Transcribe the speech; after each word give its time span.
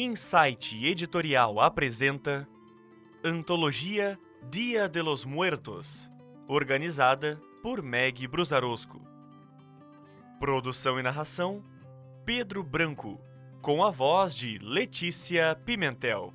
Insight 0.00 0.74
Editorial 0.74 1.58
apresenta 1.58 2.48
Antologia 3.24 4.16
Dia 4.48 4.88
de 4.88 5.02
los 5.02 5.24
Muertos, 5.24 6.08
organizada 6.46 7.36
por 7.64 7.82
Meg 7.82 8.28
Brusarosco. 8.28 9.00
Produção 10.38 11.00
e 11.00 11.02
narração: 11.02 11.64
Pedro 12.24 12.62
Branco, 12.62 13.20
com 13.60 13.82
a 13.82 13.90
voz 13.90 14.36
de 14.36 14.58
Letícia 14.58 15.56
Pimentel. 15.64 16.32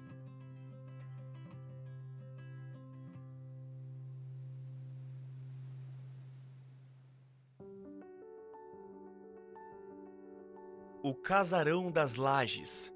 O 11.01 11.15
Casarão 11.15 11.89
das 11.89 12.15
Lajes, 12.15 12.92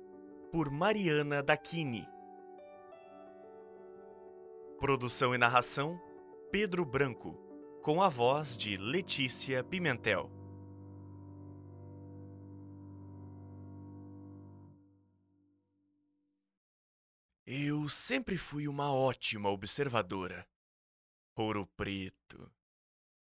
por 0.51 0.69
Mariana 0.69 1.43
Daquini. 1.43 2.07
Produção 4.79 5.35
e 5.35 5.37
narração: 5.37 5.99
Pedro 6.51 6.85
Branco, 6.85 7.33
com 7.83 8.01
a 8.01 8.09
voz 8.09 8.57
de 8.57 8.77
Letícia 8.77 9.63
Pimentel. 9.63 10.31
Eu 17.45 17.87
sempre 17.87 18.37
fui 18.37 18.67
uma 18.67 18.93
ótima 18.93 19.49
observadora. 19.49 20.45
Ouro 21.35 21.65
Preto. 21.77 22.51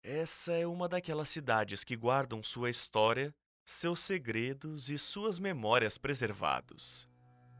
Essa 0.03 0.53
é 0.53 0.67
uma 0.67 0.89
daquelas 0.89 1.29
cidades 1.29 1.83
que 1.83 1.97
guardam 1.97 2.43
sua 2.43 2.71
história, 2.71 3.35
seus 3.65 4.01
segredos 4.01 4.91
e 4.91 4.99
suas 4.99 5.39
memórias 5.39 5.99
preservados. 5.99 7.12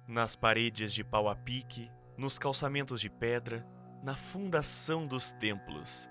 Nas 0.07 0.35
paredes 0.35 0.93
de 0.93 1.05
pau 1.05 1.29
a 1.29 1.35
pique, 1.35 1.91
nos 2.19 2.39
calçamentos 2.39 3.01
de 3.01 3.09
pedra, 3.09 3.67
na 4.03 4.17
fundação 4.17 5.07
dos 5.07 5.33
templos. 5.33 6.09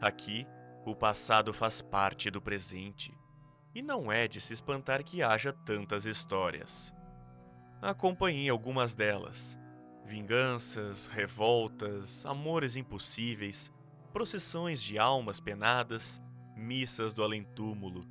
Aqui, 0.00 0.46
o 0.84 0.94
passado 0.94 1.54
faz 1.54 1.80
parte 1.80 2.30
do 2.30 2.42
presente, 2.42 3.16
e 3.74 3.80
não 3.80 4.10
é 4.10 4.26
de 4.26 4.40
se 4.40 4.52
espantar 4.52 5.04
que 5.04 5.22
haja 5.22 5.52
tantas 5.52 6.04
histórias. 6.04 6.92
Acompanhei 7.80 8.48
algumas 8.48 8.96
delas. 8.96 9.56
Vinganças, 10.04 11.06
revoltas, 11.06 12.26
amores 12.26 12.74
impossíveis, 12.74 13.70
procissões 14.12 14.82
de 14.82 14.98
almas 14.98 15.38
penadas, 15.38 16.20
missas 16.56 17.12
do 17.12 17.22
além-túmulo. 17.22 18.04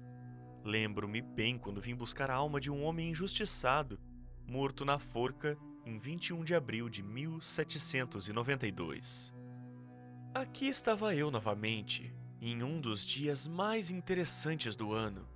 Lembro-me 0.64 1.22
bem 1.22 1.58
quando 1.58 1.82
vim 1.82 1.96
buscar 1.96 2.32
a 2.32 2.36
alma 2.36 2.62
de 2.62 2.72
um 2.72 2.84
homem 2.84 3.10
injustiçado, 3.10 4.00
morto 4.48 4.84
na 4.86 4.98
forca 4.98 5.58
em 5.86 6.00
21 6.00 6.46
de 6.46 6.56
abril 6.56 6.90
de 6.90 7.04
1792. 7.04 9.34
Aqui 10.34 10.68
estava 10.68 11.14
eu 11.14 11.30
novamente, 11.30 12.16
em 12.40 12.64
um 12.64 12.80
dos 12.80 13.06
dias 13.06 13.46
mais 13.46 13.92
interessantes 13.92 14.78
do 14.78 14.94
ano, 14.94 15.28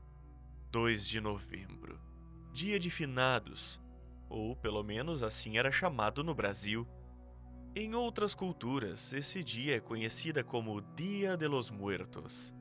2 0.72 1.06
de 1.06 1.20
novembro, 1.20 2.00
dia 2.54 2.80
de 2.80 2.90
finados, 2.90 3.82
ou 4.30 4.56
pelo 4.56 4.82
menos 4.82 5.24
assim 5.24 5.58
era 5.58 5.72
chamado 5.72 6.24
no 6.24 6.34
Brasil. 6.34 6.88
Em 7.76 7.94
outras 7.94 8.34
culturas, 8.34 9.12
esse 9.12 9.44
dia 9.44 9.76
é 9.76 9.82
conhecida 9.82 10.42
como 10.42 10.80
Dia 10.96 11.36
de 11.36 11.50
los 11.50 11.70
Muertos. 11.70 12.54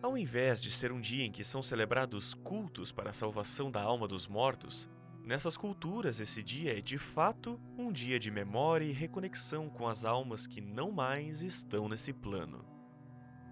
Ao 0.00 0.16
invés 0.16 0.62
de 0.62 0.70
ser 0.70 0.92
um 0.92 1.00
dia 1.00 1.24
em 1.24 1.32
que 1.32 1.42
são 1.42 1.64
celebrados 1.64 2.32
cultos 2.34 2.92
para 2.92 3.10
a 3.10 3.14
salvação 3.14 3.72
da 3.72 3.82
alma 3.82 4.06
dos 4.06 4.28
mortos, 4.28 4.88
nessas 5.26 5.56
culturas 5.56 6.20
esse 6.20 6.40
dia 6.40 6.78
é 6.78 6.80
de 6.80 6.96
fato 6.96 7.60
um 7.76 7.90
dia 7.90 8.18
de 8.18 8.30
memória 8.30 8.84
e 8.84 8.92
reconexão 8.92 9.68
com 9.68 9.88
as 9.88 10.04
almas 10.04 10.46
que 10.46 10.60
não 10.60 10.92
mais 10.92 11.42
estão 11.42 11.88
nesse 11.88 12.12
plano. 12.12 12.64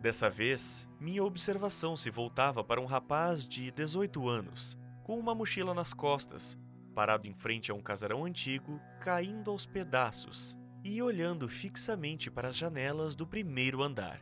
Dessa 0.00 0.30
vez, 0.30 0.88
minha 1.00 1.24
observação 1.24 1.96
se 1.96 2.10
voltava 2.10 2.62
para 2.62 2.80
um 2.80 2.84
rapaz 2.84 3.46
de 3.46 3.72
18 3.72 4.28
anos, 4.28 4.78
com 5.02 5.18
uma 5.18 5.34
mochila 5.34 5.74
nas 5.74 5.92
costas, 5.92 6.56
parado 6.94 7.26
em 7.26 7.34
frente 7.34 7.72
a 7.72 7.74
um 7.74 7.80
casarão 7.80 8.24
antigo, 8.24 8.80
caindo 9.00 9.50
aos 9.50 9.66
pedaços 9.66 10.56
e 10.84 11.02
olhando 11.02 11.48
fixamente 11.48 12.30
para 12.30 12.48
as 12.48 12.56
janelas 12.56 13.16
do 13.16 13.26
primeiro 13.26 13.82
andar. 13.82 14.20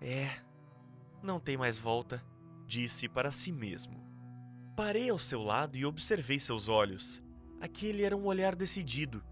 É, 0.00 0.28
não 1.22 1.40
tem 1.40 1.56
mais 1.56 1.78
volta, 1.78 2.22
disse 2.66 3.08
para 3.08 3.30
si 3.30 3.52
mesmo. 3.52 4.11
Parei 4.76 5.10
ao 5.10 5.18
seu 5.18 5.42
lado 5.42 5.76
e 5.76 5.84
observei 5.84 6.38
seus 6.38 6.68
olhos. 6.68 7.22
Aquele 7.60 8.02
era 8.02 8.16
um 8.16 8.24
olhar 8.24 8.54
decidido. 8.54 9.22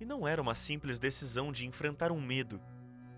E 0.00 0.04
não 0.04 0.26
era 0.26 0.40
uma 0.40 0.54
simples 0.54 0.98
decisão 0.98 1.52
de 1.52 1.66
enfrentar 1.66 2.10
um 2.10 2.20
medo, 2.20 2.60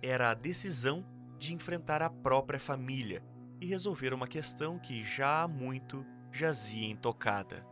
era 0.03 0.31
a 0.31 0.35
decisão 0.35 1.07
de 1.39 1.55
enfrentar 1.55 2.03
a 2.03 2.11
própria 2.11 2.59
família 2.59 3.23
e 3.61 3.67
resolver 3.67 4.13
uma 4.13 4.27
questão 4.27 4.81
que 4.81 5.05
já 5.05 5.43
há 5.43 5.49
muito 5.49 6.05
jazia 6.33 6.89
intocada. 6.89 7.65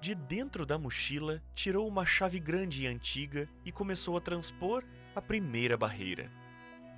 De 0.00 0.14
dentro 0.14 0.64
da 0.64 0.78
mochila, 0.78 1.42
tirou 1.54 1.86
uma 1.86 2.06
chave 2.06 2.40
grande 2.40 2.84
e 2.84 2.86
antiga 2.86 3.46
e 3.66 3.70
começou 3.70 4.16
a 4.16 4.20
transpor 4.20 4.82
a 5.14 5.20
primeira 5.20 5.76
barreira 5.76 6.32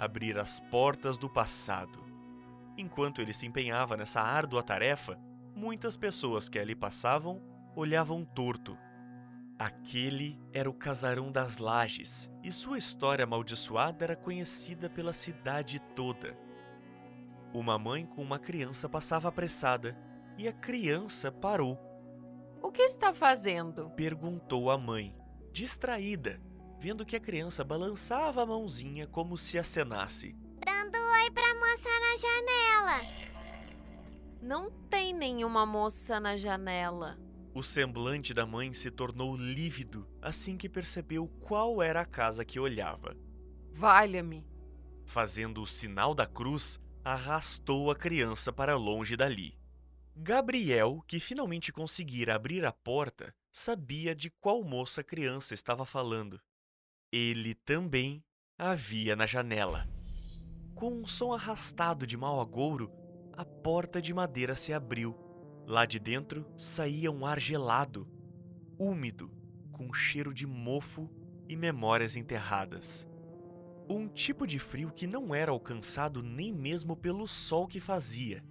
abrir 0.03 0.37
as 0.37 0.59
portas 0.59 1.17
do 1.17 1.31
passado. 1.31 2.05
Enquanto 2.77 3.21
ele 3.21 3.33
se 3.33 3.47
empenhava 3.47 3.97
nessa 3.97 4.21
árdua 4.21 4.61
tarefa, 4.61 5.17
muitas 5.55 5.97
pessoas 5.97 6.49
que 6.49 6.59
ali 6.59 6.75
passavam 6.75 7.43
olhavam 7.75 8.25
torto. 8.25 8.77
Aquele 9.59 10.41
era 10.53 10.69
o 10.69 10.75
casarão 10.75 11.31
das 11.31 11.59
lajes 11.59 12.31
e 12.43 12.51
sua 12.51 12.79
história 12.79 13.25
amaldiçoada 13.25 14.05
era 14.05 14.17
conhecida 14.17 14.91
pela 14.91 15.13
cidade 15.13 15.79
toda. 15.95 16.37
Uma 17.55 17.79
mãe 17.79 18.05
com 18.07 18.23
uma 18.23 18.39
criança 18.39 18.89
passava 18.89 19.29
apressada 19.29 19.97
e 20.39 20.49
a 20.49 20.53
criança 20.53 21.31
parou 21.31 21.79
O 22.63 22.71
que 22.73 22.83
está 22.83 23.13
fazendo? 23.13 23.91
Perguntou 23.91 24.71
a 24.71 24.79
mãe, 24.79 25.15
distraída, 25.53 26.41
vendo 26.81 27.05
que 27.05 27.15
a 27.15 27.21
criança 27.21 27.63
balançava 27.63 28.43
a 28.43 28.47
mãozinha 28.47 29.07
como 29.07 29.37
se 29.37 29.59
acenasse. 29.59 30.35
Dando 30.65 30.97
oi 30.97 31.31
pra 31.31 31.55
moça 31.55 31.89
na 32.01 32.17
janela. 32.17 33.32
Não 34.43 34.73
tem 34.91 35.15
nenhuma 35.15 35.65
moça 35.65 36.19
na 36.19 36.37
janela. 36.37 37.17
O 37.55 37.63
semblante 37.63 38.35
da 38.35 38.45
mãe 38.45 38.75
se 38.75 38.91
tornou 38.91 39.37
lívido 39.37 40.05
assim 40.21 40.57
que 40.57 40.69
percebeu 40.69 41.29
qual 41.41 41.81
era 41.81 42.01
a 42.01 42.05
casa 42.05 42.45
que 42.45 42.59
olhava. 42.59 43.17
Valha-me. 43.73 44.45
Fazendo 45.05 45.63
o 45.63 45.67
sinal 45.67 46.13
da 46.13 46.27
cruz, 46.27 46.81
arrastou 47.05 47.89
a 47.89 47.95
criança 47.95 48.53
para 48.53 48.75
longe 48.77 49.17
dali. 49.17 49.57
Gabriel, 50.17 51.05
que 51.07 51.21
finalmente 51.21 51.73
conseguira 51.73 52.35
abrir 52.35 52.65
a 52.65 52.73
porta, 52.73 53.33
sabia 53.53 54.13
de 54.13 54.29
qual 54.29 54.65
moça 54.65 55.03
a 55.03 55.05
criança 55.05 55.55
estava 55.55 55.87
falando. 55.87 56.41
Ele 57.13 57.55
também 57.55 58.25
a 58.59 58.75
via 58.75 59.15
na 59.15 59.25
janela. 59.25 59.89
Com 60.75 60.93
um 60.93 61.07
som 61.07 61.33
arrastado 61.33 62.09
de 62.09 62.17
mau 62.17 62.41
agouro, 62.41 62.91
a 63.33 63.45
porta 63.45 64.01
de 64.01 64.13
madeira 64.13 64.55
se 64.55 64.73
abriu. 64.73 65.17
Lá 65.67 65.87
de 65.87 65.99
dentro 65.99 66.47
saía 66.57 67.11
um 67.11 67.25
ar 67.25 67.41
gelado, 67.41 68.07
úmido, 68.79 69.31
com 69.71 69.93
cheiro 69.93 70.35
de 70.35 70.47
mofo 70.47 71.09
e 71.49 71.57
memórias 71.57 72.17
enterradas. 72.17 73.09
Um 73.89 74.09
tipo 74.09 74.47
de 74.47 74.59
frio 74.59 74.91
que 74.93 75.07
não 75.07 75.35
era 75.35 75.51
alcançado 75.51 76.23
nem 76.23 76.53
mesmo 76.53 76.97
pelo 76.97 77.27
sol 77.27 77.67
que 77.67 77.81
fazia. 77.81 78.43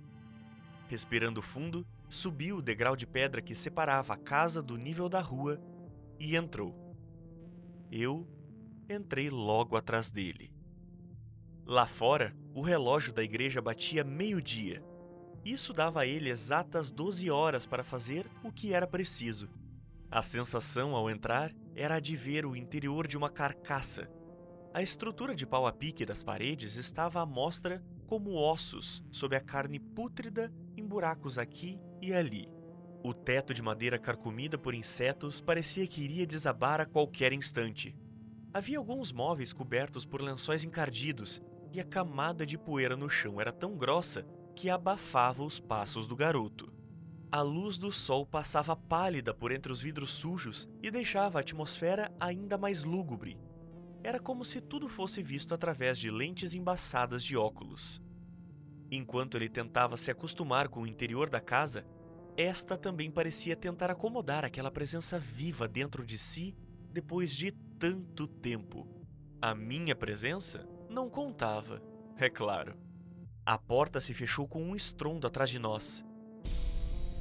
Respirando 0.87 1.41
fundo, 1.41 1.85
subiu 2.09 2.57
o 2.57 2.61
degrau 2.61 2.95
de 2.95 3.07
pedra 3.07 3.41
que 3.41 3.55
separava 3.55 4.13
a 4.13 4.17
casa 4.17 4.61
do 4.61 4.77
nível 4.77 5.07
da 5.07 5.21
rua 5.21 5.61
e 6.19 6.35
entrou. 6.35 6.75
Eu 7.91 8.27
entrei 8.89 9.29
logo 9.29 9.75
atrás 9.75 10.11
dele. 10.11 10.51
Lá 11.65 11.85
fora, 11.85 12.35
o 12.53 12.61
relógio 12.61 13.13
da 13.13 13.23
igreja 13.23 13.61
batia 13.61 14.03
meio-dia. 14.03 14.83
Isso 15.45 15.73
dava 15.73 16.01
a 16.01 16.05
ele 16.05 16.29
exatas 16.29 16.91
12 16.91 17.29
horas 17.29 17.65
para 17.65 17.83
fazer 17.83 18.29
o 18.43 18.51
que 18.51 18.73
era 18.73 18.85
preciso. 18.85 19.49
A 20.09 20.21
sensação 20.21 20.95
ao 20.95 21.09
entrar 21.09 21.51
era 21.75 21.95
a 21.95 21.99
de 21.99 22.15
ver 22.15 22.45
o 22.45 22.55
interior 22.55 23.07
de 23.07 23.17
uma 23.17 23.29
carcaça. 23.29 24.09
A 24.73 24.81
estrutura 24.81 25.33
de 25.33 25.45
pau 25.45 25.65
a 25.65 25.71
pique 25.71 26.05
das 26.05 26.21
paredes 26.21 26.75
estava 26.75 27.21
à 27.21 27.25
mostra 27.25 27.83
como 28.07 28.33
ossos 28.33 29.03
sob 29.09 29.35
a 29.35 29.39
carne 29.39 29.79
pútrida 29.79 30.51
em 30.75 30.85
buracos 30.85 31.37
aqui 31.37 31.79
e 32.01 32.13
ali. 32.13 32.49
O 33.03 33.13
teto 33.13 33.53
de 33.53 33.61
madeira 33.61 33.97
carcomida 33.97 34.57
por 34.57 34.73
insetos 34.73 35.41
parecia 35.41 35.87
que 35.87 36.01
iria 36.01 36.27
desabar 36.27 36.81
a 36.81 36.85
qualquer 36.85 37.33
instante. 37.33 37.95
Havia 38.53 38.77
alguns 38.77 39.11
móveis 39.11 39.53
cobertos 39.53 40.05
por 40.05 40.21
lençóis 40.21 40.63
encardidos 40.63 41.41
e 41.71 41.79
a 41.79 41.83
camada 41.83 42.45
de 42.45 42.57
poeira 42.57 42.97
no 42.97 43.09
chão 43.09 43.39
era 43.39 43.51
tão 43.51 43.77
grossa 43.77 44.25
que 44.55 44.69
abafava 44.69 45.43
os 45.43 45.59
passos 45.59 46.07
do 46.07 46.15
garoto. 46.15 46.71
A 47.31 47.41
luz 47.41 47.77
do 47.77 47.91
sol 47.91 48.25
passava 48.25 48.75
pálida 48.75 49.33
por 49.33 49.51
entre 49.51 49.71
os 49.71 49.81
vidros 49.81 50.11
sujos 50.11 50.67
e 50.83 50.91
deixava 50.91 51.39
a 51.39 51.41
atmosfera 51.41 52.13
ainda 52.19 52.57
mais 52.57 52.83
lúgubre. 52.83 53.39
Era 54.03 54.19
como 54.19 54.43
se 54.43 54.59
tudo 54.59 54.89
fosse 54.89 55.23
visto 55.23 55.53
através 55.53 55.97
de 55.97 56.11
lentes 56.11 56.53
embaçadas 56.53 57.23
de 57.23 57.37
óculos. 57.37 58.01
Enquanto 58.91 59.37
ele 59.37 59.47
tentava 59.47 59.95
se 59.95 60.11
acostumar 60.11 60.67
com 60.67 60.81
o 60.81 60.87
interior 60.87 61.29
da 61.29 61.39
casa, 61.39 61.85
esta 62.35 62.77
também 62.77 63.09
parecia 63.09 63.55
tentar 63.55 63.89
acomodar 63.89 64.43
aquela 64.43 64.71
presença 64.71 65.17
viva 65.17 65.67
dentro 65.67 66.05
de 66.05 66.17
si 66.17 66.53
depois 66.91 67.33
de 67.33 67.51
tanto 67.79 68.27
tempo. 68.27 68.85
A 69.41 69.55
minha 69.55 69.95
presença 69.95 70.67
não 70.91 71.09
contava, 71.09 71.81
é 72.17 72.29
claro. 72.29 72.77
A 73.45 73.57
porta 73.57 74.01
se 74.01 74.13
fechou 74.13 74.47
com 74.47 74.61
um 74.61 74.75
estrondo 74.75 75.25
atrás 75.25 75.49
de 75.49 75.57
nós. 75.57 76.03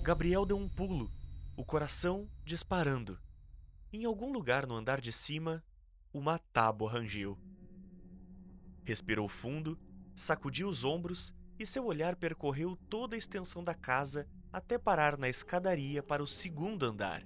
Gabriel 0.02 0.44
deu 0.44 0.58
um 0.58 0.68
pulo, 0.68 1.08
o 1.56 1.64
coração 1.64 2.28
disparando. 2.44 3.18
Em 3.92 4.04
algum 4.04 4.32
lugar 4.32 4.66
no 4.66 4.74
andar 4.74 5.00
de 5.00 5.12
cima, 5.12 5.64
uma 6.12 6.38
tábua 6.38 6.90
rangiu. 6.90 7.38
Respirou 8.82 9.28
fundo, 9.28 9.78
sacudiu 10.16 10.68
os 10.68 10.82
ombros 10.84 11.32
e 11.58 11.64
seu 11.64 11.86
olhar 11.86 12.16
percorreu 12.16 12.76
toda 12.88 13.14
a 13.14 13.18
extensão 13.18 13.62
da 13.62 13.74
casa 13.74 14.26
até 14.52 14.78
parar 14.78 15.16
na 15.16 15.28
escadaria 15.28 16.02
para 16.02 16.22
o 16.22 16.26
segundo 16.26 16.84
andar. 16.84 17.24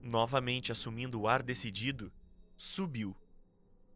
Novamente 0.00 0.72
assumindo 0.72 1.20
o 1.20 1.28
ar 1.28 1.42
decidido, 1.42 2.10
subiu. 2.56 3.14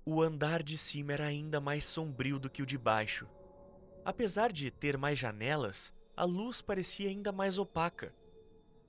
O 0.08 0.22
andar 0.22 0.62
de 0.62 0.78
cima 0.78 1.14
era 1.14 1.26
ainda 1.26 1.60
mais 1.60 1.84
sombrio 1.84 2.38
do 2.38 2.48
que 2.48 2.62
o 2.62 2.66
de 2.66 2.78
baixo. 2.78 3.26
Apesar 4.04 4.52
de 4.52 4.70
ter 4.70 4.96
mais 4.96 5.18
janelas, 5.18 5.92
a 6.16 6.24
luz 6.24 6.62
parecia 6.62 7.10
ainda 7.10 7.32
mais 7.32 7.58
opaca. 7.58 8.14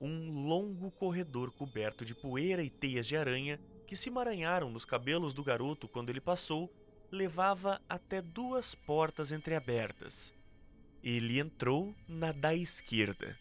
Um 0.00 0.46
longo 0.46 0.92
corredor 0.92 1.50
coberto 1.50 2.04
de 2.04 2.14
poeira 2.14 2.62
e 2.62 2.70
teias 2.70 3.04
de 3.04 3.16
aranha 3.16 3.58
que 3.84 3.96
se 3.96 4.10
emaranharam 4.10 4.70
nos 4.70 4.84
cabelos 4.84 5.34
do 5.34 5.42
garoto 5.42 5.88
quando 5.88 6.08
ele 6.08 6.20
passou 6.20 6.72
levava 7.10 7.80
até 7.88 8.22
duas 8.22 8.76
portas 8.76 9.32
entreabertas. 9.32 10.32
Ele 11.02 11.40
entrou 11.40 11.92
na 12.06 12.30
da 12.30 12.54
esquerda. 12.54 13.36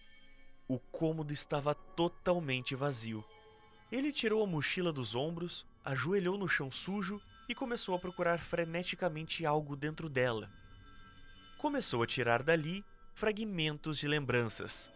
O 0.68 0.80
cômodo 0.80 1.32
estava 1.32 1.76
totalmente 1.76 2.74
vazio. 2.74 3.24
Ele 3.92 4.12
tirou 4.12 4.44
a 4.44 4.48
mochila 4.48 4.92
dos 4.92 5.14
ombros, 5.14 5.64
ajoelhou 5.86 6.40
no 6.40 6.48
chão 6.48 6.72
sujo 6.72 7.22
e 7.48 7.56
começou 7.56 7.96
a 7.96 8.00
procurar 8.00 8.40
freneticamente 8.40 9.46
algo 9.46 9.76
dentro 9.76 10.10
dela. 10.10 10.50
Começou 11.58 12.04
a 12.04 12.08
tirar 12.08 12.44
dali 12.44 12.84
fragmentos 13.14 13.98
de 13.98 14.08
lembranças, 14.08 14.92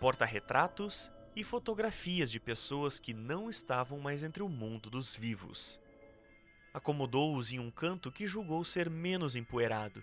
porta-retratos 0.00 1.10
e 1.36 1.44
fotografias 1.44 2.30
de 2.30 2.40
pessoas 2.40 2.98
que 2.98 3.14
não 3.14 3.48
estavam 3.48 3.98
mais 4.00 4.22
entre 4.22 4.42
o 4.42 4.48
mundo 4.48 4.90
dos 4.90 5.14
vivos. 5.14 5.80
Acomodou-os 6.74 7.52
em 7.52 7.58
um 7.58 7.70
canto 7.70 8.10
que 8.10 8.26
julgou 8.26 8.64
ser 8.64 8.88
menos 8.88 9.36
empoeirado 9.36 10.02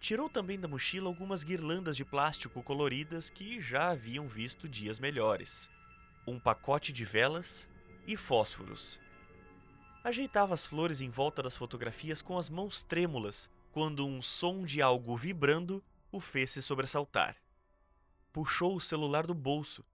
Tirou 0.00 0.28
também 0.28 0.58
da 0.58 0.68
mochila 0.68 1.08
algumas 1.08 1.42
guirlandas 1.42 1.96
de 1.96 2.04
plástico 2.04 2.62
coloridas 2.62 3.28
que 3.28 3.60
já 3.60 3.90
haviam 3.90 4.28
visto 4.28 4.68
dias 4.68 4.98
melhores, 4.98 5.68
um 6.26 6.38
pacote 6.38 6.92
de 6.92 7.04
velas 7.04 7.68
e 8.06 8.16
fósforos. 8.16 9.00
Ajeitava 10.08 10.54
as 10.54 10.64
flores 10.64 11.02
em 11.02 11.10
volta 11.10 11.42
das 11.42 11.54
fotografias 11.54 12.22
com 12.22 12.38
as 12.38 12.48
mãos 12.48 12.82
trêmulas 12.82 13.50
quando 13.70 14.06
um 14.06 14.22
som 14.22 14.64
de 14.64 14.80
algo 14.80 15.14
vibrando 15.14 15.84
o 16.10 16.18
fez 16.18 16.50
se 16.50 16.62
sobressaltar. 16.62 17.36
Puxou 18.32 18.74
o 18.74 18.80
celular 18.80 19.26
do 19.26 19.34
bolso. 19.34 19.84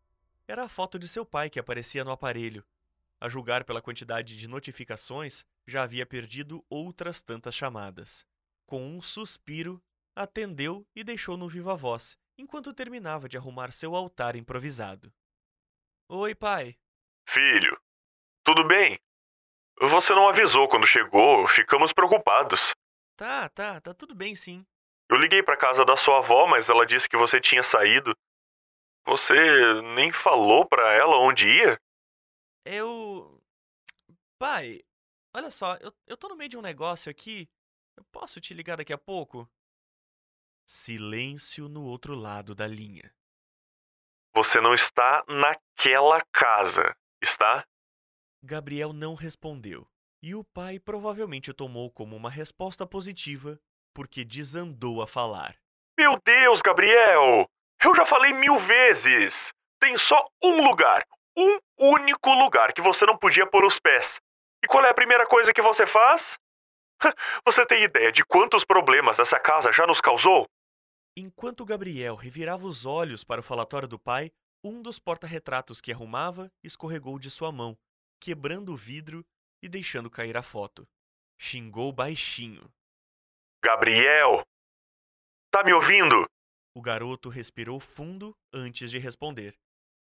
Era 0.47 0.63
a 0.63 0.69
foto 0.69 1.01
de 1.01 1.09
seu 1.09 1.27
pai 1.27 1.51
que 1.51 1.59
aparecia 1.59 2.05
no 2.05 2.13
aparelho. 2.13 2.65
A 3.21 3.29
julgar 3.29 3.65
pela 3.65 3.83
quantidade 3.83 4.37
de 4.37 4.47
notificações, 4.47 5.45
já 5.67 5.83
havia 5.83 6.07
perdido 6.07 6.65
outras 6.71 7.21
tantas 7.21 7.57
chamadas. 7.57 8.25
Com 8.67 8.87
um 8.87 9.03
suspiro, 9.03 9.83
atendeu 10.15 10.87
e 10.95 11.03
deixou 11.03 11.37
no 11.37 11.49
viva 11.49 11.75
voz, 11.75 12.17
enquanto 12.39 12.73
terminava 12.73 13.29
de 13.29 13.37
arrumar 13.37 13.73
seu 13.73 13.97
altar 13.97 14.37
improvisado. 14.37 15.13
Oi, 16.09 16.37
pai. 16.37 16.77
Filho, 17.29 17.77
tudo 18.45 18.65
bem? 18.69 18.97
Você 19.81 20.15
não 20.15 20.29
avisou 20.29 20.69
quando 20.69 20.87
chegou, 20.87 21.47
ficamos 21.49 21.93
preocupados. 21.93 22.73
Tá, 23.17 23.49
tá, 23.49 23.81
tá 23.81 23.95
tudo 23.95 24.15
bem 24.15 24.35
sim. 24.35 24.65
Eu 25.09 25.17
liguei 25.17 25.43
para 25.43 25.57
casa 25.57 25.85
da 25.85 25.97
sua 25.97 26.19
avó, 26.19 26.47
mas 26.47 26.69
ela 26.69 26.87
disse 26.87 27.09
que 27.09 27.17
você 27.17 27.41
tinha 27.41 27.63
saído. 27.63 28.17
Você 29.07 29.35
nem 29.95 30.11
falou 30.11 30.67
para 30.67 30.93
ela 30.93 31.19
onde 31.19 31.47
ia? 31.47 31.79
Eu. 32.65 33.41
Pai, 34.39 34.83
olha 35.35 35.51
só, 35.51 35.77
eu, 35.77 35.93
eu 36.07 36.17
tô 36.17 36.29
no 36.29 36.37
meio 36.37 36.49
de 36.49 36.57
um 36.57 36.63
negócio 36.63 37.11
aqui. 37.11 37.49
Eu 37.97 38.05
posso 38.11 38.41
te 38.41 38.55
ligar 38.55 38.77
daqui 38.77 38.93
a 38.93 38.99
pouco? 38.99 39.49
Silêncio 40.67 41.69
no 41.69 41.85
outro 41.85 42.15
lado 42.15 42.55
da 42.55 42.67
linha. 42.67 43.15
Você 44.35 44.61
não 44.61 44.75
está 44.75 45.23
naquela 45.29 46.21
casa, 46.33 46.97
está? 47.23 47.65
Gabriel 48.45 48.93
não 48.93 49.15
respondeu, 49.15 49.89
e 50.23 50.35
o 50.35 50.45
pai 50.45 50.79
provavelmente 50.79 51.51
o 51.51 51.55
tomou 51.55 51.91
como 51.91 52.15
uma 52.15 52.29
resposta 52.29 52.87
positiva, 52.87 53.59
porque 53.95 54.23
desandou 54.23 55.01
a 55.01 55.07
falar. 55.07 55.57
Meu 55.99 56.21
Deus, 56.23 56.61
Gabriel! 56.61 57.49
Eu 57.83 57.97
já 57.97 58.05
falei 58.05 58.35
mil 58.35 58.59
vezes! 58.59 59.51
Tem 59.81 59.97
só 59.97 60.29
um 60.43 60.63
lugar, 60.63 61.07
um 61.35 61.59
único 61.79 62.35
lugar 62.35 62.75
que 62.75 62.83
você 62.83 63.07
não 63.07 63.17
podia 63.17 63.47
pôr 63.47 63.65
os 63.65 63.81
pés. 63.81 64.21
E 64.63 64.67
qual 64.67 64.85
é 64.85 64.91
a 64.91 64.95
primeira 64.95 65.27
coisa 65.27 65.53
que 65.53 65.63
você 65.63 65.87
faz? 65.87 66.39
Você 67.45 67.67
tem 67.67 67.83
ideia 67.83 68.13
de 68.13 68.25
quantos 68.25 68.65
problemas 68.65 69.19
essa 69.19 69.39
casa 69.39 69.73
já 69.73 69.87
nos 69.87 70.01
causou? 70.01 70.47
Enquanto 71.17 71.65
Gabriel 71.65 72.15
revirava 72.15 72.67
os 72.67 72.87
olhos 72.87 73.25
para 73.25 73.41
o 73.41 73.43
falatório 73.43 73.89
do 73.89 73.99
pai, 73.99 74.31
um 74.63 74.81
dos 74.81 74.99
porta-retratos 74.99 75.81
que 75.81 75.93
arrumava 75.93 76.51
escorregou 76.63 77.19
de 77.19 77.31
sua 77.31 77.51
mão, 77.51 77.77
quebrando 78.25 78.73
o 78.73 78.77
vidro 78.77 79.23
e 79.63 79.69
deixando 79.69 80.09
cair 80.09 80.35
a 80.35 80.43
foto. 80.43 80.89
Xingou 81.39 81.93
baixinho. 81.93 82.73
Gabriel! 83.63 84.43
Tá 85.51 85.63
me 85.63 85.75
ouvindo? 85.75 86.25
O 86.75 86.81
garoto 86.81 87.29
respirou 87.29 87.79
fundo 87.79 88.35
antes 88.51 88.91
de 88.91 88.99
responder. 88.99 89.55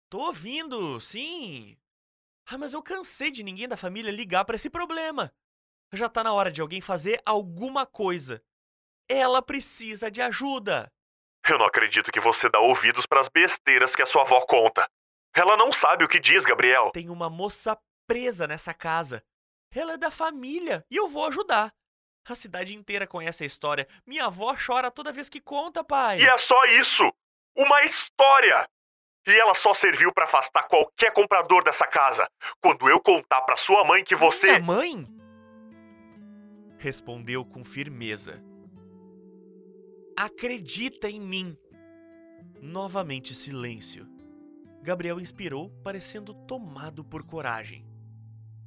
Tô 0.08 0.20
ouvindo, 0.20 0.98
sim! 1.02 1.76
Ah, 2.46 2.56
mas 2.56 2.72
eu 2.72 2.82
cansei 2.82 3.30
de 3.30 3.42
ninguém 3.42 3.68
da 3.68 3.76
família 3.76 4.10
ligar 4.10 4.46
para 4.46 4.56
esse 4.56 4.70
problema. 4.70 5.30
Já 5.92 6.08
tá 6.08 6.24
na 6.24 6.32
hora 6.32 6.50
de 6.50 6.62
alguém 6.62 6.80
fazer 6.80 7.20
alguma 7.26 7.84
coisa. 7.84 8.42
Ela 9.06 9.42
precisa 9.42 10.10
de 10.10 10.22
ajuda. 10.22 10.90
Eu 11.46 11.58
não 11.58 11.66
acredito 11.66 12.10
que 12.10 12.20
você 12.20 12.48
dá 12.48 12.58
ouvidos 12.58 13.04
para 13.04 13.20
as 13.20 13.28
besteiras 13.28 13.94
que 13.94 14.00
a 14.00 14.06
sua 14.06 14.22
avó 14.22 14.40
conta. 14.46 14.88
Ela 15.34 15.58
não 15.58 15.70
sabe 15.74 16.04
o 16.04 16.08
que 16.08 16.18
diz, 16.18 16.42
Gabriel. 16.44 16.90
Tem 16.90 17.10
uma 17.10 17.28
moça 17.28 17.78
presa 18.06 18.46
nessa 18.46 18.72
casa. 18.72 19.24
Ela 19.74 19.94
é 19.94 19.96
da 19.96 20.10
família 20.10 20.84
e 20.90 20.96
eu 20.96 21.08
vou 21.08 21.26
ajudar. 21.26 21.72
A 22.26 22.34
cidade 22.34 22.74
inteira 22.74 23.06
conhece 23.06 23.44
a 23.44 23.46
história. 23.46 23.86
Minha 24.06 24.26
avó 24.26 24.54
chora 24.56 24.90
toda 24.90 25.12
vez 25.12 25.28
que 25.28 25.40
conta, 25.40 25.84
pai. 25.84 26.20
E 26.20 26.26
é 26.26 26.38
só 26.38 26.64
isso! 26.66 27.12
Uma 27.54 27.82
história! 27.84 28.68
E 29.26 29.30
ela 29.32 29.54
só 29.54 29.74
serviu 29.74 30.12
para 30.12 30.24
afastar 30.24 30.64
qualquer 30.64 31.12
comprador 31.12 31.64
dessa 31.64 31.86
casa. 31.86 32.28
Quando 32.62 32.88
eu 32.88 33.00
contar 33.00 33.42
para 33.42 33.56
sua 33.56 33.84
mãe 33.84 34.04
que 34.04 34.14
você. 34.14 34.46
Minha 34.46 34.60
mãe? 34.60 35.08
Respondeu 36.78 37.44
com 37.44 37.64
firmeza. 37.64 38.42
Acredita 40.16 41.08
em 41.08 41.20
mim. 41.20 41.58
Novamente 42.60 43.34
silêncio. 43.34 44.06
Gabriel 44.82 45.18
inspirou, 45.18 45.70
parecendo 45.82 46.34
tomado 46.46 47.02
por 47.02 47.22
coragem. 47.24 47.86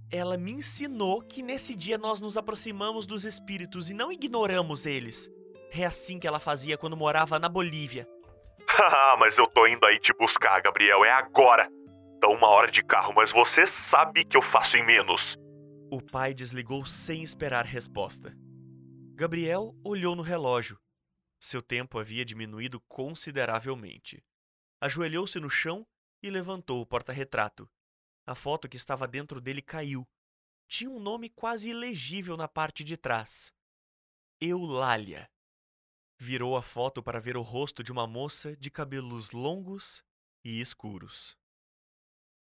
Ela 0.09 0.37
me 0.37 0.53
ensinou 0.53 1.21
que 1.21 1.43
nesse 1.43 1.75
dia 1.75 1.97
nós 1.97 2.21
nos 2.21 2.37
aproximamos 2.37 3.05
dos 3.05 3.25
espíritos 3.25 3.89
e 3.89 3.93
não 3.93 4.09
ignoramos 4.11 4.85
eles. 4.85 5.29
É 5.71 5.85
assim 5.85 6.17
que 6.17 6.25
ela 6.25 6.39
fazia 6.39 6.77
quando 6.77 6.95
morava 6.95 7.37
na 7.37 7.49
Bolívia. 7.49 8.07
Haha, 8.69 9.17
mas 9.19 9.37
eu 9.37 9.45
tô 9.47 9.67
indo 9.67 9.85
aí 9.85 9.99
te 9.99 10.13
buscar, 10.13 10.61
Gabriel, 10.61 11.03
é 11.03 11.11
agora. 11.11 11.69
Dá 12.21 12.29
uma 12.29 12.47
hora 12.47 12.71
de 12.71 12.81
carro, 12.81 13.13
mas 13.13 13.31
você 13.33 13.67
sabe 13.67 14.23
que 14.23 14.37
eu 14.37 14.41
faço 14.41 14.77
em 14.77 14.85
menos. 14.85 15.35
O 15.91 16.01
pai 16.01 16.33
desligou 16.33 16.85
sem 16.85 17.21
esperar 17.21 17.65
resposta. 17.65 18.33
Gabriel 19.13 19.75
olhou 19.83 20.15
no 20.15 20.21
relógio. 20.21 20.79
Seu 21.39 21.61
tempo 21.61 21.99
havia 21.99 22.23
diminuído 22.23 22.79
consideravelmente. 22.87 24.23
Ajoelhou-se 24.81 25.37
no 25.39 25.49
chão 25.49 25.85
e 26.23 26.29
levantou 26.29 26.81
o 26.81 26.85
porta-retrato. 26.85 27.69
A 28.27 28.35
foto 28.35 28.67
que 28.67 28.75
estava 28.75 29.07
dentro 29.07 29.39
dele 29.39 29.61
caiu. 29.61 30.05
Tinha 30.67 30.89
um 30.89 30.99
nome 30.99 31.29
quase 31.29 31.69
ilegível 31.69 32.35
na 32.35 32.47
parte 32.47 32.83
de 32.83 32.97
trás: 32.97 33.53
Eulália. 34.41 35.31
Virou 36.19 36.57
a 36.57 36.61
foto 36.61 37.01
para 37.01 37.21
ver 37.21 37.37
o 37.37 37.41
rosto 37.41 37.81
de 37.81 37.91
uma 37.91 38.05
moça 38.05 38.57
de 38.57 38.69
cabelos 38.69 39.31
longos 39.31 40.03
e 40.43 40.59
escuros. 40.59 41.37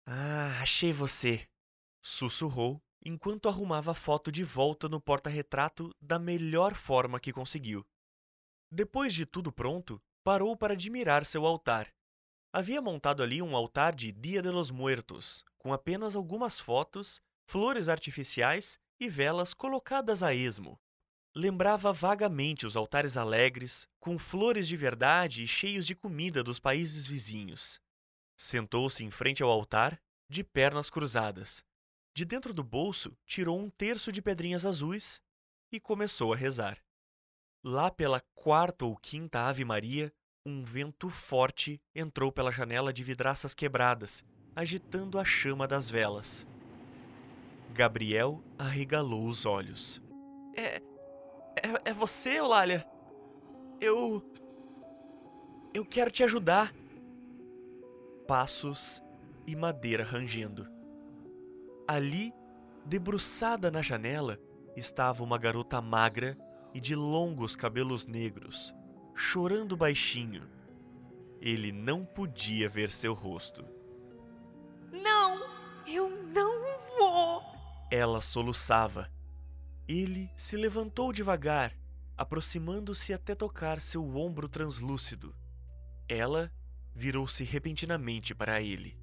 Ah, 0.05 0.61
achei 0.61 0.93
você! 0.93 1.49
sussurrou 2.03 2.83
enquanto 3.05 3.49
arrumava 3.49 3.93
a 3.93 3.95
foto 3.95 4.33
de 4.33 4.43
volta 4.43 4.89
no 4.89 5.01
porta-retrato 5.01 5.95
da 6.01 6.19
melhor 6.19 6.75
forma 6.75 7.21
que 7.21 7.33
conseguiu. 7.33 7.87
Depois 8.71 9.15
de 9.15 9.25
tudo 9.25 9.53
pronto, 9.53 10.03
parou 10.25 10.57
para 10.57 10.75
admirar 10.75 11.25
seu 11.25 11.47
altar. 11.47 11.95
Havia 12.53 12.81
montado 12.81 13.23
ali 13.23 13.43
um 13.43 13.55
altar 13.55 13.95
de 13.95 14.11
Dia 14.11 14.41
de 14.41 14.51
los 14.51 14.71
Muertos, 14.71 15.45
com 15.59 15.73
apenas 15.73 16.17
algumas 16.17 16.59
fotos, 16.59 17.21
flores 17.47 17.89
artificiais 17.89 18.79
e 18.99 19.09
velas 19.09 19.53
colocadas 19.53 20.23
a 20.23 20.33
esmo. 20.33 20.81
Lembrava 21.35 21.93
vagamente 21.93 22.67
os 22.67 22.75
altares 22.75 23.17
alegres, 23.17 23.87
com 24.01 24.19
flores 24.19 24.67
de 24.67 24.77
verdade 24.77 25.45
e 25.45 25.47
cheios 25.47 25.87
de 25.87 25.95
comida 25.95 26.43
dos 26.43 26.59
países 26.59 27.07
vizinhos. 27.07 27.81
Sentou-se 28.37 29.05
em 29.05 29.11
frente 29.11 29.43
ao 29.43 29.51
altar, 29.51 30.01
de 30.29 30.43
pernas 30.43 30.89
cruzadas. 30.89 31.63
De 32.15 32.25
dentro 32.25 32.53
do 32.55 32.65
bolso, 32.65 33.17
tirou 33.27 33.59
um 33.59 33.71
terço 33.71 34.11
de 34.11 34.23
pedrinhas 34.23 34.65
azuis 34.65 35.21
e 35.71 35.79
começou 35.79 36.33
a 36.33 36.37
rezar. 36.37 36.83
Lá 37.63 37.91
pela 37.91 38.21
quarta 38.35 38.85
ou 38.85 38.97
quinta 38.97 39.41
Ave 39.41 39.65
Maria, 39.65 40.13
um 40.49 40.65
vento 40.65 41.11
forte 41.11 41.79
entrou 41.95 42.33
pela 42.33 42.51
janela 42.51 42.91
de 42.91 43.05
vidraças 43.05 43.55
quebradas, 43.55 44.25
agitando 44.57 45.19
a 45.19 45.25
chama 45.25 45.69
das 45.69 45.91
velas. 45.91 46.47
Gabriel 47.75 48.43
arregalou 48.59 49.27
os 49.27 49.45
olhos. 49.45 50.03
É. 50.57 50.81
É, 51.57 51.91
é 51.91 51.93
você, 51.93 52.39
Eulália? 52.39 52.89
Eu. 53.79 54.25
Eu 55.75 55.85
quero 55.85 56.11
te 56.11 56.23
ajudar. 56.25 56.75
Passos 58.27 59.03
e 59.47 59.55
madeira 59.55 60.03
rangendo. 60.03 60.67
Ali, 61.87 62.33
debruçada 62.87 63.71
na 63.71 63.83
janela, 63.83 64.39
estava 64.75 65.23
uma 65.23 65.37
garota 65.37 65.81
magra 65.83 66.39
e 66.75 66.81
de 66.81 66.95
longos 66.95 67.55
cabelos 67.55 68.07
negros, 68.07 68.75
chorando 69.19 69.77
baixinho. 69.77 70.49
Ele 71.41 71.73
não 71.73 72.05
podia 72.05 72.69
ver 72.69 72.89
seu 72.89 73.13
rosto. 73.13 73.65
Não, 74.93 75.45
eu 75.87 76.09
não 76.09 76.79
vou. 76.97 77.43
Ela 77.91 78.21
soluçava. 78.21 79.11
Ele 79.89 80.31
se 80.37 80.57
levantou 80.57 81.13
devagar, 81.13 81.75
aproximando-se 82.17 83.13
até 83.13 83.35
tocar 83.35 83.81
seu 83.81 84.17
ombro 84.17 84.49
translúcido. 84.49 85.35
Ela 86.09 86.53
virou-se 86.95 87.43
repentinamente 87.43 88.35
para 88.37 88.63
ele. 88.63 88.97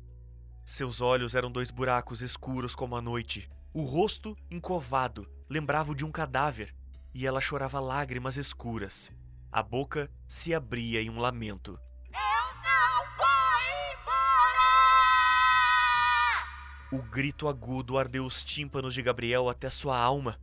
Seus 0.63 1.01
olhos 1.01 1.35
eram 1.35 1.51
dois 1.51 1.69
buracos 1.69 2.21
escuros 2.21 2.73
como 2.73 2.95
a 2.95 3.01
noite. 3.01 3.49
O 3.73 3.83
rosto, 3.83 4.35
encovado, 4.49 5.27
lembrava 5.49 5.91
o 5.91 5.95
de 5.95 6.05
um 6.05 6.11
cadáver, 6.11 6.73
e 7.13 7.27
ela 7.27 7.41
chorava 7.41 7.81
lágrimas 7.81 8.37
escuras. 8.37 9.11
A 9.55 9.63
boca 9.63 10.11
se 10.27 10.53
abria 10.53 11.01
em 11.01 11.09
um 11.09 11.17
lamento. 11.17 11.79
Eu 12.11 12.19
não 12.55 13.05
vou 13.15 13.25
embora! 13.93 14.21
O 16.91 17.01
grito 17.01 17.47
agudo 17.47 17.97
ardeu 17.97 18.25
os 18.25 18.43
tímpanos 18.43 18.93
de 18.93 19.01
Gabriel 19.01 19.47
até 19.47 19.69
sua 19.69 19.97
alma. 19.97 20.37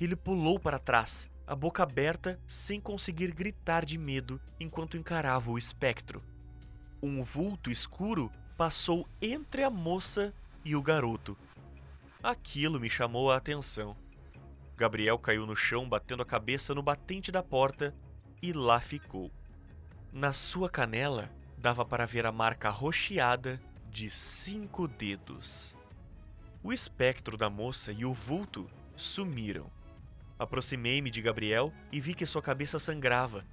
Ele 0.00 0.16
pulou 0.16 0.58
para 0.58 0.80
trás, 0.80 1.30
a 1.46 1.54
boca 1.54 1.84
aberta, 1.84 2.40
sem 2.44 2.80
conseguir 2.80 3.32
gritar 3.32 3.84
de 3.84 3.96
medo 3.96 4.40
enquanto 4.58 4.96
encarava 4.96 5.48
o 5.48 5.56
espectro. 5.56 6.20
Um 7.00 7.22
vulto 7.22 7.70
escuro 7.70 8.32
passou 8.56 9.06
entre 9.22 9.62
a 9.62 9.70
moça 9.70 10.34
e 10.64 10.74
o 10.74 10.82
garoto. 10.82 11.38
Aquilo 12.20 12.80
me 12.80 12.90
chamou 12.90 13.30
a 13.30 13.36
atenção. 13.36 13.96
Gabriel 14.76 15.20
caiu 15.20 15.46
no 15.46 15.54
chão 15.54 15.88
batendo 15.88 16.24
a 16.24 16.26
cabeça 16.26 16.74
no 16.74 16.82
batente 16.82 17.30
da 17.30 17.44
porta 17.44 17.94
e 18.42 18.52
lá 18.52 18.80
ficou. 18.80 19.30
Na 20.12 20.32
sua 20.32 20.68
canela 20.68 21.30
dava 21.58 21.84
para 21.84 22.06
ver 22.06 22.26
a 22.26 22.32
marca 22.32 22.70
rocheada 22.70 23.60
de 23.90 24.10
cinco 24.10 24.86
dedos. 24.86 25.74
O 26.62 26.72
espectro 26.72 27.36
da 27.36 27.48
moça 27.48 27.92
e 27.92 28.04
o 28.04 28.12
vulto 28.12 28.68
sumiram. 28.96 29.70
Aproximei-me 30.38 31.10
de 31.10 31.22
Gabriel 31.22 31.72
e 31.90 32.00
vi 32.00 32.14
que 32.14 32.26
sua 32.26 32.42
cabeça 32.42 32.78
sangrava. 32.78 33.44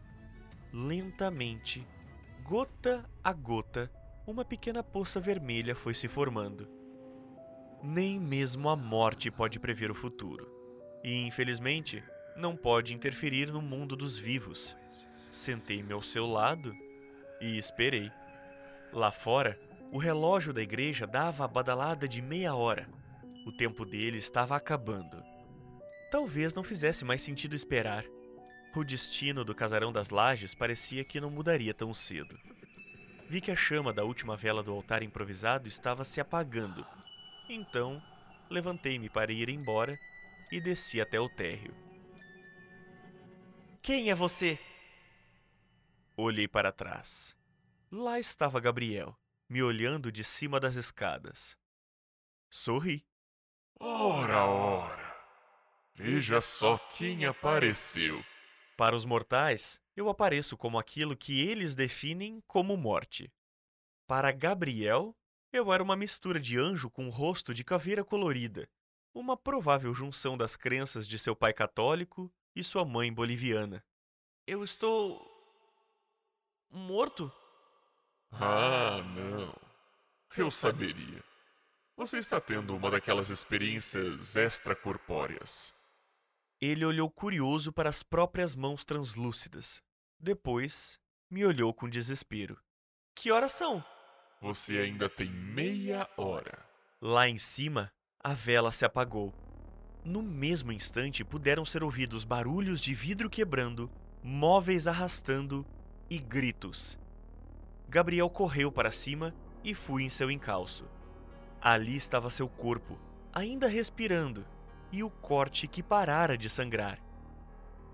Lentamente, 0.72 1.88
gota 2.44 3.10
a 3.24 3.32
gota, 3.32 3.90
uma 4.25 4.44
pequena 4.44 4.84
poça 4.84 5.20
vermelha 5.20 5.75
foi 5.75 5.94
se 5.94 6.08
formando. 6.08 6.68
Nem 7.82 8.20
mesmo 8.20 8.70
a 8.70 8.75
morte 8.75 9.30
pode 9.30 9.60
prever 9.60 9.92
o 9.92 9.96
futuro. 9.96 10.50
E, 11.04 11.25
infelizmente, 11.25 12.04
não 12.36 12.56
pode 12.56 12.94
interferir 12.94 13.48
no 13.48 13.62
mundo 13.62 13.96
dos 13.96 14.18
vivos. 14.18 14.75
Sentei-me 15.30 15.94
ao 15.94 16.02
seu 16.02 16.25
lado 16.25 16.75
e 17.40 17.58
esperei. 17.58 18.12
Lá 18.92 19.12
fora, 19.12 19.60
o 19.92 19.98
relógio 19.98 20.54
da 20.54 20.62
igreja 20.62 21.06
dava 21.06 21.46
a 21.46 21.48
badalada 21.48 22.08
de 22.08 22.22
meia 22.22 22.56
hora. 22.56 22.88
O 23.46 23.52
tempo 23.52 23.86
dele 23.86 24.18
estava 24.18 24.56
acabando. 24.56 25.24
Talvez 26.10 26.54
não 26.54 26.63
fizesse 26.63 27.04
mais 27.04 27.22
sentido 27.22 27.56
esperar. 27.56 28.06
O 28.75 28.84
destino 28.84 29.44
do 29.44 29.54
casarão 29.54 29.92
das 29.92 30.10
lajes 30.10 30.56
parecia 30.56 31.04
que 31.04 31.22
não 31.22 31.30
mudaria 31.30 31.74
tão 31.74 31.94
cedo. 31.94 32.38
Vi 33.30 33.40
que 33.40 33.52
a 33.52 33.56
chama 33.56 33.94
da 33.94 34.04
última 34.04 34.36
vela 34.36 34.63
do 34.63 34.72
altar 34.72 35.04
improvisado 35.04 35.68
estava 35.68 36.04
se 36.04 36.20
apagando. 36.20 36.86
Então, 37.50 38.02
levantei-me 38.50 39.10
para 39.10 39.32
ir 39.32 39.50
embora 39.50 40.00
e 40.52 40.60
desci 40.60 41.02
até 41.02 41.20
o 41.20 41.30
térreo. 41.30 41.83
Quem 43.84 44.10
é 44.10 44.16
você? 44.16 44.58
Olhei 46.16 46.48
para 46.48 46.72
trás. 46.72 47.36
Lá 47.92 48.18
estava 48.18 48.62
Gabriel, 48.62 49.20
me 49.50 49.62
olhando 49.62 50.10
de 50.10 50.24
cima 50.24 50.58
das 50.58 50.78
escadas. 50.78 51.58
Sorri. 52.50 53.06
Ora, 53.78 54.46
ora! 54.46 55.16
Veja 55.94 56.40
só 56.40 56.78
quem 56.98 57.25
apareceu. 57.25 58.24
Para 58.78 58.96
os 58.96 59.04
mortais, 59.04 59.82
eu 59.98 60.08
apareço 60.08 60.56
como 60.56 60.80
aquilo 60.80 61.13
que 61.13 61.46
eles 61.46 61.75
definem 61.75 62.42
como 62.48 62.78
morte. 62.78 63.34
Para 64.08 64.32
Gabriel, 64.32 65.13
eu 65.52 65.74
era 65.74 65.84
uma 65.84 65.98
mistura 65.98 66.40
de 66.40 66.58
anjo 66.58 66.90
com 66.90 67.10
rosto 67.10 67.54
de 67.54 67.66
caveira 67.66 68.06
colorida, 68.06 68.66
uma 69.13 69.36
provável 69.36 69.94
junção 69.94 70.38
das 70.38 70.56
crenças 70.56 71.06
de 71.06 71.20
seu 71.20 71.36
pai 71.36 71.52
católico 71.52 72.34
e 72.55 72.63
sua 72.63 72.86
mãe 72.86 73.12
boliviana. 73.12 73.83
Eu 74.45 74.63
estou. 74.63 75.22
morto? 76.69 77.31
Ah, 78.31 79.01
não. 79.15 79.55
Eu 80.36 80.50
saberia. 80.50 81.24
Você 81.95 82.17
está 82.17 82.41
tendo 82.41 82.75
uma 82.75 82.89
daquelas 82.89 83.29
experiências 83.29 84.36
extracorpóreas. 84.36 85.74
Ele 86.60 86.83
olhou 86.86 87.10
curioso 87.10 87.72
para 87.72 87.89
as 87.89 88.01
próprias 88.01 88.55
mãos 88.55 88.83
translúcidas. 88.83 89.81
Depois, 90.19 90.98
me 91.29 91.45
olhou 91.45 91.74
com 91.74 91.88
desespero. 91.89 92.60
Que 93.15 93.31
horas 93.31 93.51
são? 93.51 93.83
Você 94.41 94.79
ainda 94.79 95.07
tem 95.07 95.29
meia 95.29 96.10
hora. 96.17 96.57
Lá 97.00 97.27
em 97.27 97.38
cima, 97.38 97.91
a 98.19 98.33
vela 98.33 98.72
se 98.72 98.86
apagou. 98.86 99.43
No 100.05 100.22
mesmo 100.22 100.72
instante, 100.72 101.24
puderam 101.24 101.63
ser 101.63 101.81
ouvidos 101.81 102.25
barulhos 102.25 102.81
de 102.81 102.93
vidro 102.93 103.29
quebrando, 103.29 103.89
móveis 104.22 104.86
arrastando 104.86 105.65
e 106.10 106.19
gritos. 106.19 107.00
Gabriel 107.88 108.29
correu 108.29 108.72
para 108.72 108.91
cima 108.91 109.33
e 109.63 109.74
fui 109.74 110.03
em 110.03 110.10
seu 110.10 110.29
encalço. 110.29 110.86
Ali 111.62 111.95
estava 111.95 112.29
seu 112.29 112.50
corpo, 112.50 113.00
ainda 113.33 113.67
respirando, 113.67 114.45
e 114.91 115.03
o 115.03 115.10
corte 115.10 115.67
que 115.67 115.81
parara 115.81 116.38
de 116.38 116.50
sangrar. 116.50 117.00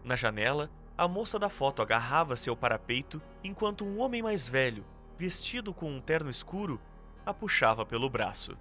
Na 0.04 0.16
janela, 0.16 0.72
a 0.98 1.08
moça 1.08 1.38
da 1.38 1.48
foto 1.48 1.82
agarrava-se 1.82 2.50
ao 2.50 2.58
parapeito 2.58 3.22
enquanto 3.44 3.86
um 3.86 4.00
homem 4.00 4.24
mais 4.24 4.48
velho, 4.48 4.84
vestido 5.18 5.74
com 5.74 5.92
um 5.92 6.02
terno 6.02 6.30
escuro, 6.30 6.82
a 7.24 7.34
puxava 7.34 7.86
pelo 7.86 8.10
braço. 8.10 8.58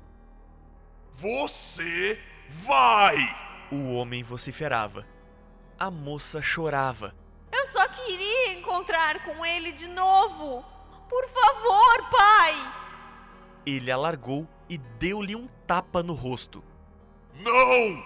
Você 1.12 2.20
vai! 2.48 3.16
O 3.70 3.94
homem 3.94 4.22
vociferava. 4.22 5.06
A 5.78 5.90
moça 5.90 6.40
chorava. 6.42 7.14
Eu 7.52 7.66
só 7.66 7.86
queria 7.88 8.54
encontrar 8.54 9.24
com 9.24 9.44
ele 9.44 9.72
de 9.72 9.88
novo. 9.88 10.64
Por 11.08 11.28
favor, 11.28 12.10
pai! 12.10 12.74
Ele 13.64 13.90
a 13.90 13.96
largou 13.96 14.48
e 14.68 14.78
deu-lhe 14.78 15.36
um 15.36 15.46
tapa 15.66 16.02
no 16.02 16.14
rosto. 16.14 16.64
Não! 17.34 18.02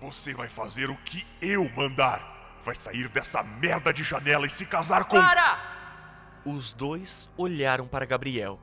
Você 0.00 0.32
vai 0.32 0.48
fazer 0.48 0.88
o 0.88 0.96
que 0.96 1.26
eu 1.40 1.68
mandar. 1.70 2.58
Vai 2.64 2.74
sair 2.74 3.08
dessa 3.08 3.42
merda 3.42 3.92
de 3.92 4.02
janela 4.02 4.46
e 4.46 4.50
se 4.50 4.64
casar 4.64 5.04
com. 5.04 5.16
Para! 5.16 6.40
Os 6.44 6.72
dois 6.72 7.28
olharam 7.36 7.86
para 7.86 8.06
Gabriel. 8.06 8.58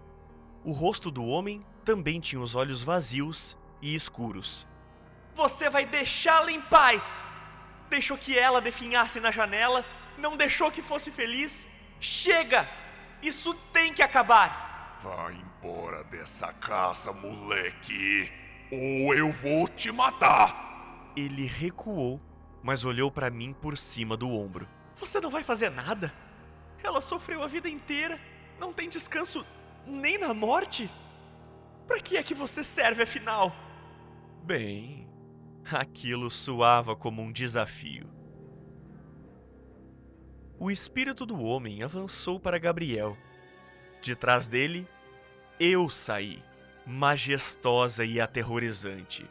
O 0.63 0.71
rosto 0.71 1.11
do 1.11 1.25
homem 1.25 1.65
também 1.85 2.19
tinha 2.19 2.41
os 2.41 2.55
olhos 2.55 2.81
vazios 2.81 3.57
e 3.81 3.93
escuros. 3.95 4.67
Você 5.37 5.69
vai 5.69 5.85
deixá-la 5.85 6.51
em 6.51 6.59
paz! 6.59 7.23
Deixou 7.91 8.17
que 8.17 8.37
ela 8.37 8.59
definhasse 8.59 9.19
na 9.19 9.29
janela, 9.29 9.85
não 10.17 10.35
deixou 10.35 10.71
que 10.71 10.81
fosse 10.81 11.11
feliz. 11.11 11.67
Chega! 11.99 12.67
Isso 13.21 13.53
tem 13.71 13.93
que 13.93 14.01
acabar! 14.01 14.97
Vai 15.03 15.35
embora 15.35 16.03
dessa 16.05 16.51
casa, 16.53 17.13
moleque! 17.13 18.31
Ou 18.71 19.13
eu 19.13 19.31
vou 19.31 19.67
te 19.67 19.91
matar! 19.91 21.11
Ele 21.15 21.45
recuou, 21.45 22.19
mas 22.63 22.83
olhou 22.83 23.11
para 23.11 23.29
mim 23.29 23.53
por 23.53 23.77
cima 23.77 24.17
do 24.17 24.27
ombro. 24.27 24.67
Você 24.95 25.19
não 25.19 25.29
vai 25.29 25.43
fazer 25.43 25.69
nada? 25.69 26.11
Ela 26.83 26.99
sofreu 26.99 27.43
a 27.43 27.47
vida 27.47 27.69
inteira, 27.69 28.19
não 28.59 28.73
tem 28.73 28.89
descanso 28.89 29.45
nem 29.85 30.17
na 30.17 30.33
morte? 30.33 30.89
Para 31.85 31.99
que 31.99 32.17
é 32.17 32.23
que 32.23 32.33
você 32.33 32.63
serve 32.63 33.03
afinal? 33.03 33.55
Bem, 34.43 35.06
aquilo 35.71 36.29
soava 36.29 36.95
como 36.95 37.21
um 37.21 37.31
desafio. 37.31 38.09
O 40.59 40.71
espírito 40.71 41.25
do 41.25 41.39
homem 41.43 41.83
avançou 41.83 42.39
para 42.39 42.57
Gabriel. 42.57 43.15
De 44.01 44.15
trás 44.15 44.47
dele, 44.47 44.87
eu 45.59 45.89
saí, 45.89 46.41
majestosa 46.85 48.03
e 48.03 48.19
aterrorizante. 48.19 49.29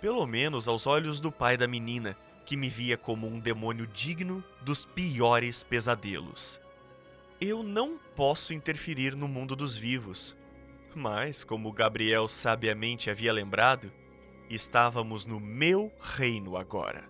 Pelo 0.00 0.26
menos 0.26 0.66
aos 0.66 0.86
olhos 0.86 1.20
do 1.20 1.30
pai 1.30 1.56
da 1.56 1.68
menina, 1.68 2.16
que 2.46 2.56
me 2.56 2.68
via 2.70 2.96
como 2.96 3.26
um 3.26 3.38
demônio 3.38 3.86
digno 3.86 4.42
dos 4.62 4.84
piores 4.84 5.62
pesadelos. 5.62 6.60
Eu 7.40 7.62
não 7.62 7.98
posso 8.16 8.52
interferir 8.54 9.14
no 9.14 9.28
mundo 9.28 9.54
dos 9.54 9.76
vivos, 9.76 10.36
mas, 10.94 11.44
como 11.44 11.72
Gabriel 11.72 12.28
sabiamente 12.28 13.10
havia 13.10 13.32
lembrado, 13.32 13.92
estávamos 14.54 15.24
no 15.24 15.40
meu 15.40 15.92
reino 16.00 16.56
agora. 16.56 17.08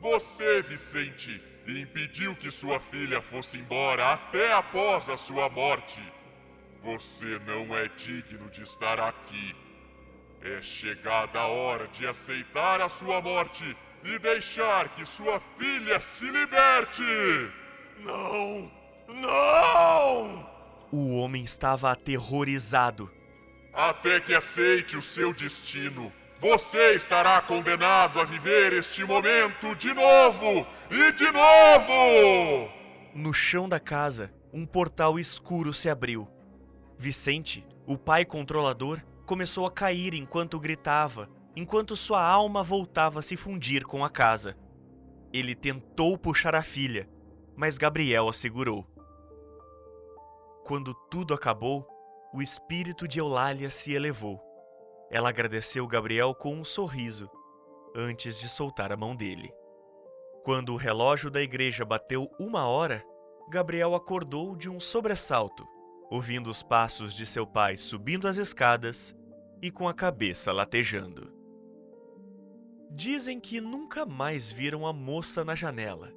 Você, 0.00 0.62
Vicente, 0.62 1.42
impediu 1.66 2.34
que 2.34 2.50
sua 2.50 2.80
filha 2.80 3.20
fosse 3.22 3.58
embora 3.58 4.12
até 4.12 4.52
após 4.52 5.08
a 5.08 5.16
sua 5.16 5.48
morte. 5.48 6.02
Você 6.82 7.38
não 7.46 7.76
é 7.76 7.88
digno 7.88 8.50
de 8.50 8.62
estar 8.62 8.98
aqui. 8.98 9.54
É 10.42 10.60
chegada 10.60 11.38
a 11.38 11.46
hora 11.46 11.86
de 11.88 12.04
aceitar 12.06 12.80
a 12.80 12.88
sua 12.88 13.20
morte 13.20 13.76
e 14.04 14.18
deixar 14.18 14.88
que 14.88 15.06
sua 15.06 15.40
filha 15.56 16.00
se 16.00 16.24
liberte! 16.24 17.04
Não! 18.00 18.70
Não! 19.08 20.50
O 20.90 21.16
homem 21.16 21.44
estava 21.44 21.92
aterrorizado. 21.92 23.10
Até 23.72 24.20
que 24.20 24.34
aceite 24.34 24.96
o 24.96 25.02
seu 25.02 25.32
destino, 25.32 26.12
você 26.42 26.96
estará 26.96 27.40
condenado 27.40 28.20
a 28.20 28.24
viver 28.24 28.72
este 28.72 29.04
momento 29.04 29.76
de 29.76 29.94
novo 29.94 30.66
e 30.90 31.12
de 31.12 31.30
novo! 31.30 32.68
No 33.14 33.32
chão 33.32 33.68
da 33.68 33.78
casa, 33.78 34.34
um 34.52 34.66
portal 34.66 35.20
escuro 35.20 35.72
se 35.72 35.88
abriu. 35.88 36.28
Vicente, 36.98 37.64
o 37.86 37.96
pai 37.96 38.24
controlador, 38.24 39.00
começou 39.24 39.66
a 39.66 39.70
cair 39.70 40.14
enquanto 40.14 40.58
gritava, 40.58 41.30
enquanto 41.54 41.94
sua 41.94 42.20
alma 42.20 42.64
voltava 42.64 43.20
a 43.20 43.22
se 43.22 43.36
fundir 43.36 43.84
com 43.84 44.04
a 44.04 44.10
casa. 44.10 44.56
Ele 45.32 45.54
tentou 45.54 46.18
puxar 46.18 46.56
a 46.56 46.62
filha, 46.62 47.08
mas 47.54 47.78
Gabriel 47.78 48.28
a 48.28 48.32
segurou. 48.32 48.84
Quando 50.64 50.92
tudo 51.08 51.34
acabou, 51.34 51.86
o 52.34 52.42
espírito 52.42 53.06
de 53.06 53.20
Eulália 53.20 53.70
se 53.70 53.92
elevou. 53.92 54.51
Ela 55.12 55.28
agradeceu 55.28 55.86
Gabriel 55.86 56.34
com 56.34 56.54
um 56.54 56.64
sorriso, 56.64 57.30
antes 57.94 58.40
de 58.40 58.48
soltar 58.48 58.90
a 58.90 58.96
mão 58.96 59.14
dele. 59.14 59.52
Quando 60.42 60.72
o 60.72 60.76
relógio 60.76 61.30
da 61.30 61.42
igreja 61.42 61.84
bateu 61.84 62.30
uma 62.40 62.66
hora, 62.66 63.04
Gabriel 63.50 63.94
acordou 63.94 64.56
de 64.56 64.70
um 64.70 64.80
sobressalto, 64.80 65.68
ouvindo 66.10 66.50
os 66.50 66.62
passos 66.62 67.12
de 67.12 67.26
seu 67.26 67.46
pai 67.46 67.76
subindo 67.76 68.26
as 68.26 68.38
escadas 68.38 69.14
e 69.60 69.70
com 69.70 69.86
a 69.86 69.92
cabeça 69.92 70.50
latejando. 70.50 71.30
Dizem 72.90 73.38
que 73.38 73.60
nunca 73.60 74.06
mais 74.06 74.50
viram 74.50 74.86
a 74.86 74.94
moça 74.94 75.44
na 75.44 75.54
janela, 75.54 76.10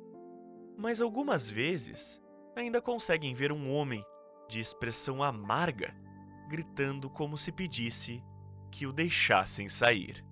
mas 0.77 1.01
algumas 1.01 1.49
vezes 1.49 2.17
ainda 2.55 2.81
conseguem 2.81 3.35
ver 3.35 3.51
um 3.51 3.69
homem 3.69 4.05
de 4.47 4.61
expressão 4.61 5.21
amarga, 5.21 5.93
gritando 6.47 7.09
como 7.09 7.37
se 7.37 7.51
pedisse 7.51 8.23
que 8.75 8.85
o 8.85 8.91
deixassem 8.91 9.69
sair. 9.69 10.24